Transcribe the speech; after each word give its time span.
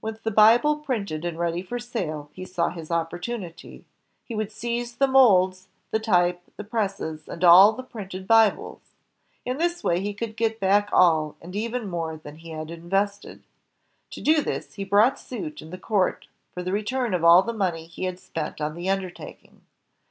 With 0.00 0.22
the 0.22 0.30
Bible 0.30 0.76
printed 0.78 1.26
and 1.26 1.38
ready 1.38 1.60
for 1.60 1.78
sale, 1.78 2.30
he 2.32 2.46
saw 2.46 2.70
his 2.70 2.90
opportunity. 2.90 3.84
He 4.24 4.34
would 4.34 4.50
seize 4.50 4.96
the 4.96 5.06
molds, 5.06 5.68
the 5.90 5.98
type, 5.98 6.40
the 6.56 6.64
presses, 6.64 7.28
and 7.28 7.44
all 7.44 7.74
the 7.74 7.82
printed 7.82 8.26
Bibles. 8.26 8.80
In 9.44 9.58
this 9.58 9.84
way 9.84 10.00
he 10.00 10.14
could 10.14 10.38
get 10.38 10.58
back 10.58 10.88
all, 10.90 11.36
and 11.42 11.54
even 11.54 11.86
more 11.86 12.16
than 12.16 12.36
he 12.36 12.48
had 12.48 12.70
invested. 12.70 13.42
To 14.12 14.22
do 14.22 14.40
this, 14.40 14.76
he 14.76 14.84
brought 14.84 15.18
suit 15.20 15.60
in 15.60 15.68
the 15.68 15.76
court 15.76 16.28
for 16.54 16.62
the 16.62 16.72
return 16.72 17.12
of 17.12 17.22
all 17.22 17.42
the 17.42 17.52
money 17.52 17.84
he 17.84 18.04
had 18.04 18.18
spent 18.18 18.62
on 18.62 18.74
the 18.74 18.88
undertaking. 18.88 19.60